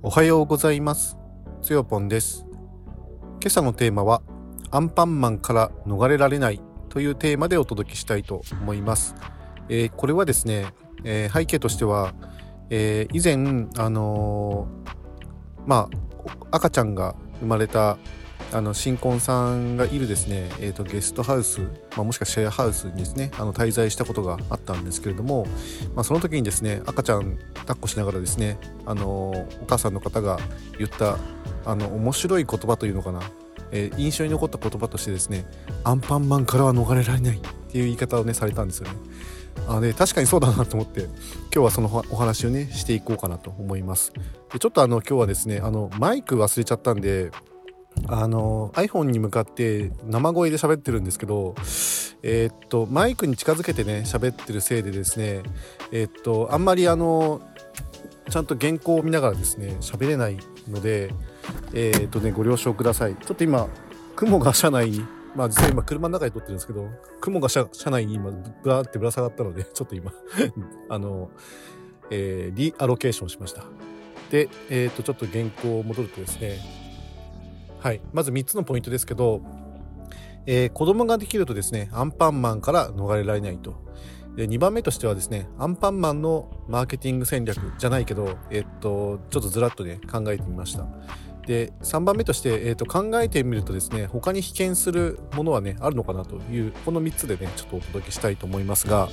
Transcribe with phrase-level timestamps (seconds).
[0.00, 1.16] おはようございます。
[1.60, 2.46] つよぽんです。
[3.40, 4.22] 今朝のテーマは
[4.70, 9.16] アンパンマンから逃れられないというテーマでお届けしたいと思います、
[9.68, 10.66] えー、これはですね、
[11.02, 12.14] えー、背景としては、
[12.70, 14.68] えー、以前あの
[15.66, 15.88] ま
[16.50, 17.98] あ赤ちゃんが生まれた
[18.50, 21.68] あの新婚さんがいるですね、えーと、ゲストハウス、ま
[21.98, 25.46] あ、もしくはシェアハウスにですねあの滞在したことがあったんですけれども、
[25.94, 29.06] まあ、その時にですね赤ちゃん抱っこしながらですねあの
[29.62, 30.38] お母さんの方が
[30.78, 31.18] 言った
[31.66, 33.20] あの面白い言葉というのかな、
[33.70, 35.44] えー、印象に残った言葉としてですね
[35.84, 38.94] アンパンマンからは逃れられないっていう言い方をねされたんですよね。
[39.66, 41.10] あで確かにそうだなと思って今
[41.50, 44.12] 日はそのお話をねしていこうかなと思います。
[44.52, 47.30] でちょっとあの今日はですねあのマイク忘れちゃったんで
[48.06, 51.54] あの iPhone に向かって生声で喋ってるんですけど
[52.22, 55.42] えー、っとマイクに近づけてね喋ってるせいでですね
[55.92, 57.40] えー、っとあんまりあの
[58.30, 60.38] ちゃんと原稿を見ながらですね喋れない
[60.68, 61.10] ので
[61.72, 63.16] えー、っとねご了承ください。
[63.16, 63.68] ちょっと今
[64.16, 66.88] 蜘蛛が車内にまあ実は今車の中で撮ってるんですけど
[67.20, 70.12] 蜘蛛が車内に今ブラーってぶら下がったのでちょっと今
[70.88, 71.30] あの、
[72.10, 73.64] えー、 reallocation しました。
[74.30, 76.87] でえっとちょっと原稿を戻るとですね
[77.80, 79.40] はい、まず3つのポイントですけど、
[80.46, 83.86] えー、子供ができるとですねアンパンマンから逃れられないと。
[84.36, 90.86] で2番目としてはですねアンパンマンのマーケティング戦略じゃないけど、えっとちょっとずらっとね考えてみました。
[91.46, 99.08] で3番目として、えー、と考えてみるとですね他に被験するものはねあるのかなというこの3つでねちょっとお届けしたいと思いますが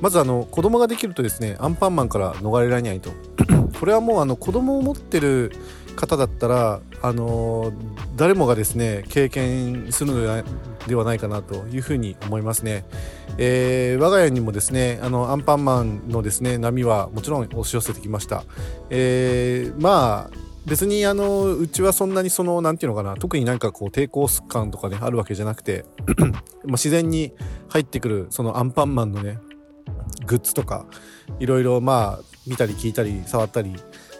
[0.00, 3.10] まずあの子供ができるとですねアンパンマンから逃れられないと。
[3.78, 5.52] これはもうあの子供を持ってる
[5.94, 7.74] 方だったら、あのー、
[8.16, 10.44] 誰もがですね経験するの
[10.86, 12.84] ではないかなというふうに思いますね。
[13.38, 18.44] えー、我が家にもですねあのアンパンマンのですね波はもちろん押し寄せてきました。
[18.90, 25.84] えー、まあ別にあのうちはそんなにその何て言うのかな特になんかこう抵抗感とかねあるわけじゃなくて
[26.64, 27.32] ま自然に
[27.68, 29.38] 入ってくるそのアンパンマンのね
[30.26, 30.86] グッズとか
[31.38, 33.74] いろいろまあ見たり聞いたり触ったり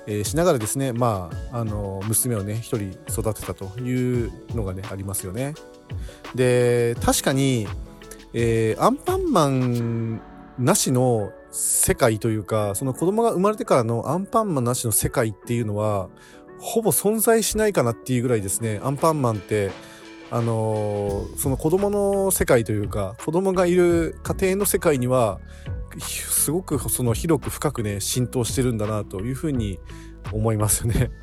[0.06, 5.54] えー、しながらですねまああの娘をね一人育てたというのがねありますよね。
[6.34, 7.66] で確かに、
[8.32, 10.20] えー、アンパンマン
[10.59, 16.09] なしの世界というかその子供が生まれてからのアンパンマンなしの世界っていうのは
[16.59, 19.70] ほぼ存在しないかなっていうぐらいですねアンパンマンって
[20.31, 25.38] あのー、その子供の世界というか子供がいる家庭の世界には
[26.00, 29.78] すごくその広く深くね浸透してるんだなというふうに
[30.32, 31.10] 思いますよね。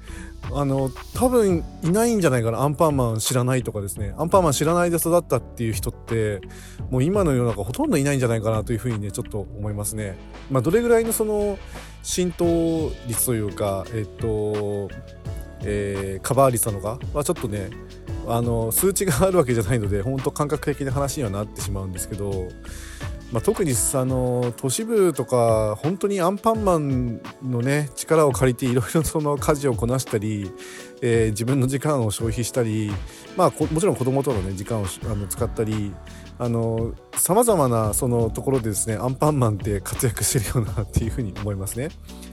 [0.54, 6.42] あの多分いないんじゃないかなアンパンマン知らないとかですねアンパンマン知らないで育ったっていう人って
[6.90, 10.18] もう今の世の中ほとんどいないんじゃないかなというふうにねちょっと思いますね。
[10.50, 11.60] まあ、どれぐらいのその
[12.02, 14.90] 浸透率というかえっと、
[15.64, 16.98] えー、カバー率なのか？
[17.14, 17.70] はちょっとね
[18.28, 22.50] あの数値があるわけじゃないので本当感覚的な話にはなってしまうんですけど
[23.32, 30.52] まあ、特にあの都市部とか本当にアンパンマンのね力を借りていろいろその家事をこなしたり、
[31.02, 32.92] えー、自分の時間を消費したり、
[33.36, 35.94] まあ、もちろん子供との、ね、時間をあの使ったり
[37.16, 41.90] さまざまなそのところでですねアンパンマンって活躍してるよなっていうふうに思いますね。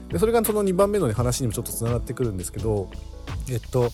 [0.09, 2.89] でそれがその2番目の、ね、話にもちょっとつながってくるんですけど
[3.51, 3.89] えっと、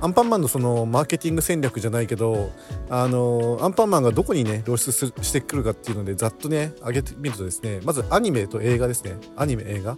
[0.00, 2.50] アンパンマンのそのマーケティング戦略じゃないけど
[2.88, 9.16] あのアンパンマンがどこにね露出してくるかっていうのでざっとね上げてみるとですねまずアニメと映画ですね。
[9.36, 9.96] アニメ映画。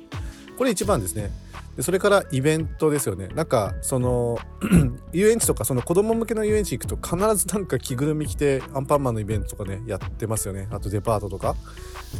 [0.57, 1.31] これ一番ですね。
[1.77, 3.29] でそれからイベントですよね。
[3.29, 4.39] なんかその
[5.13, 10.69] 遊園地とかその子供向けの遊園地行くと必ずなんか着ぐるみ着てアンパンマンのイベントとかねやってますよね。
[10.71, 11.57] あとデパートとか、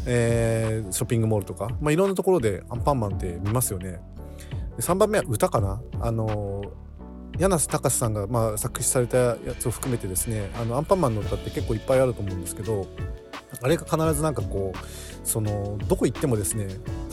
[0.07, 4.01] えー、ショッピングモールとか、まあ、いろんなところでアンパンマンって見ますよね。
[4.77, 5.81] で3番目は歌かな。
[6.01, 6.63] あの
[7.39, 12.87] 柳瀬隆さんが、まあ、作詞されたやつを含めてですねあのアンパンマンの歌って結構いっぱいあると思うんですけど
[13.61, 14.79] あれが必ずなんかこう
[15.27, 16.69] そのどこ行ってもですね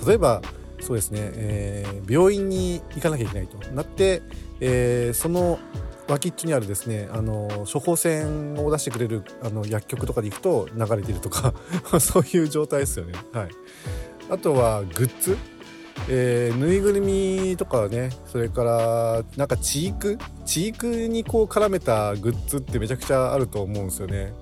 [0.06, 0.42] 例えば
[0.82, 4.22] そうですね、えー、病院に行かなきゃいけないとなって、
[4.60, 5.60] えー、その
[6.08, 11.54] 脇っちょにあるですねあの処方箋を出してくれるあの薬局とかで行くと流れてるとか
[12.00, 13.14] そういう状態ですよね。
[13.32, 13.50] はい、
[14.30, 15.38] あとはグッズ。
[16.10, 20.18] えー、ぬいぐるみとかねそれからなんかチーク？
[20.46, 24.34] チークにこう絡めたグッズってめちゃくちゃあると思うんですよね。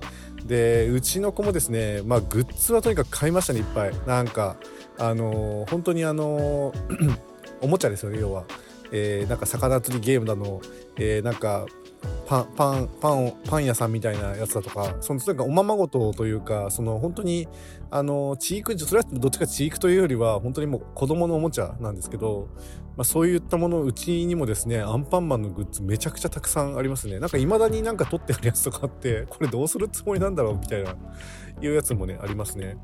[0.46, 3.92] でうちの子もですねまあグッズはとにかく買いましたねいっぱい。
[4.06, 4.56] なんか
[5.00, 6.72] あの、本当にあの、
[7.62, 8.44] おもちゃですよね要は、
[8.92, 10.60] えー、なんか魚釣りゲームだの、
[10.96, 11.66] えー、なんか
[12.26, 17.48] パンパンパンパン屋さんみたいなやつだとかそのなんかおままごとというかその本当に
[17.90, 22.48] あのチークそれはどっちかチークというよりは本当にもう子供のおもちゃなんですけど、
[22.96, 27.18] まあ、そういったものうちにもですねアンパンマンのグッズめちゃくちゃたくさんありますね。
[27.18, 30.94] なんか未だになんか撮ってあるやつとかあってこれどうするつもりなんだろうみたいな
[31.60, 32.76] いうやつもねありますね。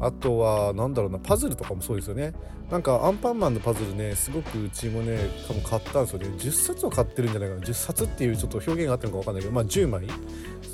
[0.00, 2.34] あとはなんだろうなパズルとかもそうですよね。
[2.70, 6.26] なんかアンパンマンのパズルねすごくうちもね多分買ったんですよね。
[6.28, 7.60] 10冊を買ってるんじゃないかな。
[7.60, 10.06] 10冊っていうちょっと表現があってるのか分かんないけどまあ10枚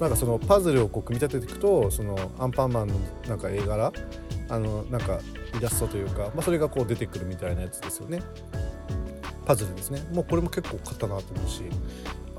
[0.00, 2.94] なんかそのパズルをこう組み立てていくとそのアンパンマンの
[3.28, 3.93] なんか絵柄
[4.49, 5.20] あのなんか
[5.58, 8.20] イラストというか、まあ、それがこう出てくるみたいなやつですよね。
[9.46, 10.02] パズルですね。
[10.12, 11.62] もうこれも結構買ったなと思うし。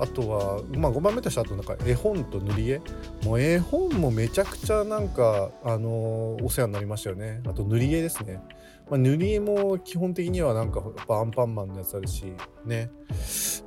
[0.02, 2.80] あとは、まあ、5番目としてあとなんか絵本と塗り絵。
[3.24, 7.40] もう絵本もめちゃくちゃなんか、あの、お世話になりましたよね。
[7.46, 8.42] あと塗り絵ですね、
[8.90, 12.32] まあ、塗り絵も基本的にはなんかやっぱアンパンマンのやつあるし
[12.64, 12.90] ね。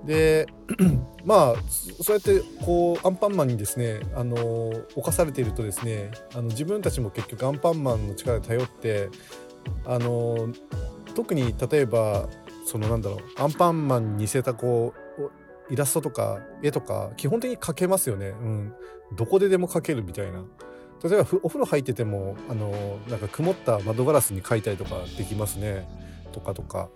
[0.06, 0.46] で
[1.26, 1.56] まあ
[2.02, 9.10] そうやってこうアンパンマンにですね、あのー、侵されているとですねあの自分たちも結局アンパンマンの力で頼って
[9.86, 10.54] あの、
[11.16, 12.30] 特に例えば
[12.66, 15.05] そのなんだろうアンパンマンに似せたこう
[15.70, 18.30] イラストとか絵とか基本的に描けますよね。
[18.30, 18.74] うん。
[19.16, 20.44] どこででも描けるみたいな。
[21.04, 25.88] 例えばお風呂入っててもあのなんか曇った窓ガラスに描いたりとかできますね。
[26.32, 26.90] とかとか。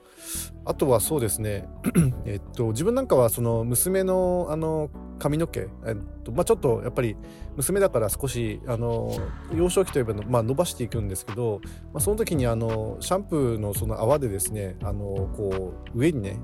[0.66, 1.68] あとはそうですね。
[2.25, 4.89] えっと自分なんかはその娘のあの
[5.19, 7.15] 髪の毛、えっとまあ、ちょっとやっぱり
[7.57, 9.12] 娘だから少しあの
[9.54, 11.62] 幼少期といえばの、まあ、伸ばしていくんですけど、
[11.94, 16.39] まあ、その時にあのシャンプーのその泡でですねあのこう上にね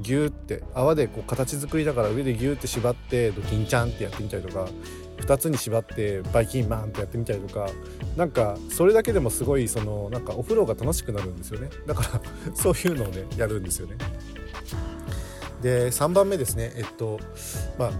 [0.00, 4.68] ギューって泡でこう形作りながら上でギューって縛ってドキンちゃんってやってみたりとか
[5.18, 7.68] 2つに縛ってバイキンマンってやってみたりとか
[8.16, 11.70] なんかそれだけでもすごいそのなんかお風呂が楽しくなるんですよね。
[11.86, 12.20] だから
[12.54, 13.96] そういうのをねやるんですよね。
[15.62, 16.72] で3番目ですね。
[16.76, 17.18] えっと
[17.78, 17.90] まあ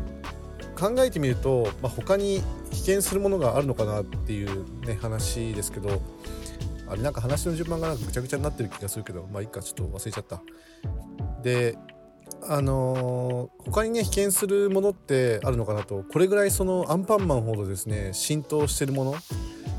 [0.79, 6.03] 考えてみると、まあ、他に危険するものがあるのかなっていうね話ですけど
[6.87, 10.43] あれなんか話の順番がなんかぐちゃぐちゃになってる気がするけどまあいいかちょっと忘れちゃった。
[11.47, 11.79] で
[12.49, 16.03] あのー、他にね被験するものってあるのかなと。
[16.03, 19.15] これぐらいそのアンパンマンほどですね浸透してるもの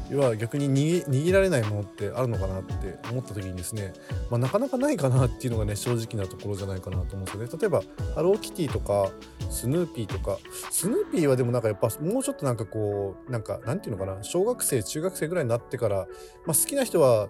[0.10, 3.92] 要は逆に握られないものってあるのかなって思った時にですね、
[4.32, 7.50] まあ、なかなかないかなっていうのがね正直なところじゃないかなと思うんですよね。
[7.60, 7.82] 例えば
[8.16, 9.12] ハローキティとか
[9.50, 10.38] スヌーピーとか
[10.72, 16.08] スヌーピーはでもなんかやっぱもうちょっとなんかこうなんかなんていうのかな小学生中学生ぐらいになってから、
[16.46, 17.28] まあ、好きな人は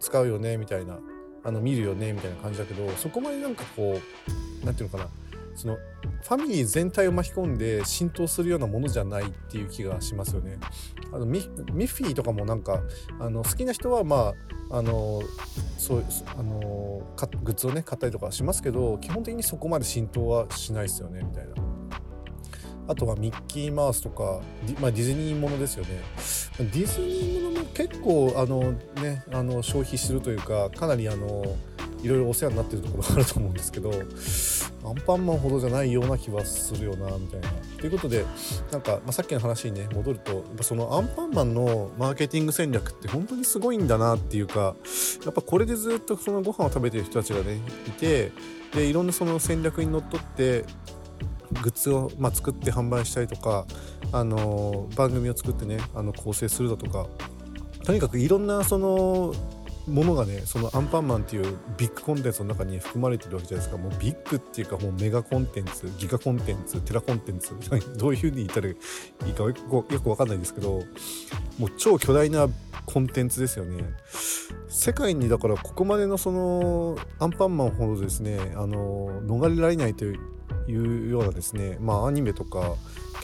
[0.00, 0.98] 使うよねみたいな。
[1.44, 4.00] あの見るよねみたいな感じだけどそこまでなんかこ
[4.62, 5.10] う何て言うのかな
[5.54, 5.76] その
[6.22, 10.58] ファミリー全体を巻き込んで浸透するようなものじゃないっていう気がしますよね。
[11.12, 12.82] あのミッフィーとかもなんか
[13.20, 14.34] あの好きな人はま
[14.70, 15.22] ああの
[15.78, 16.04] そう
[16.36, 17.02] あの
[17.44, 21.54] グッズをね買ったりとかしますけど基本的にそこまで浸透はしないですよねみたいな。
[22.86, 26.02] あとはミッキーマウスとかディ,、まあ、ディズニーものですよね。
[26.58, 27.43] ディズニー
[27.74, 28.72] 結構あの、
[29.02, 31.44] ね、あの消費するというかかなりあの
[32.02, 37.48] いろいろお世話になってるところがあると思うんですけどアンパンマンほどじゃないような気はするよなみたいな。
[37.78, 38.24] ということで
[38.70, 44.76] なんか、まあ、さっきの話にね戻るとそのアンパンマンのマーケティング戦略って本当にすごいんだなっていうか
[45.24, 48.32] やっぱこれでずっとそのご飯を食べてる人たちがねいて
[48.74, 50.64] でいろんなその戦略にのっとって
[51.62, 53.64] グッズを、まあ、作って販売したりとか、
[54.12, 57.06] あの番組を作ってねあの構成するだとか
[57.84, 59.34] とにかくいろんなその
[59.86, 63.82] ものがねそのアンパンマンっていうビッグコンテンツの中に含まれてるわけじゃないですか。
[63.82, 67.54] もうビッグっていうかもうメガコンテンツギガコンテンツテラコンテンツ。
[67.98, 70.82] どういう風に言ったらいいかよくよくわかんないですけど
[71.58, 72.48] もう超巨大な
[72.86, 73.84] コンテンツですよね。
[74.68, 80.20] 世界にだからここまでのそのアンパンマンほどですねあの逃れられないという
[80.66, 82.74] いうようなですねまあアニメとか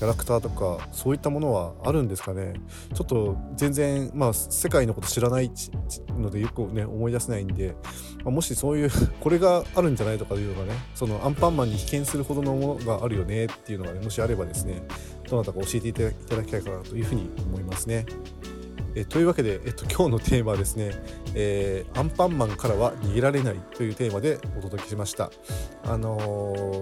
[0.01, 2.55] キャラクターとかそういったものはあるんですかね？
[2.95, 5.53] ちょっと全然まあ世界のこと知らない
[6.19, 7.75] のでよくね思い出せないんで、
[8.25, 8.91] まあ、もしそういう
[9.21, 14.83] これがあるんじゃないとかいうのがねそのアンパンマンに被験するほどのものがあるよねっていうのがねもしあればですね
[15.29, 16.05] どなたか教えていた
[16.37, 18.07] だきたいかなというふうに思いますね。
[18.95, 20.91] えというわけで、えっと、今日のテーマはですね、
[21.35, 25.31] えー、アンパンマンからは逃げられないというテーマでお届けしました。
[25.85, 26.19] あの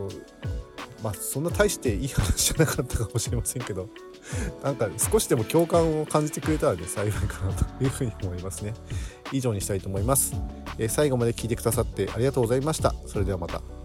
[0.09, 0.58] ー、
[1.03, 3.89] まあ、そんな大していい話じゃなかったかもしれませんけど、
[4.63, 8.75] なんか少しでも共感を感じてくれたらね、幸いかなというふうに思いますね。
[9.33, 10.35] 以上にしたいと思います。
[10.79, 12.95] え、最後まで聞いてくださってありがとうございました。
[13.07, 13.78] それではまた。